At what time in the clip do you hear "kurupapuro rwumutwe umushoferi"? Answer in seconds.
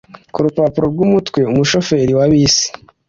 0.33-2.13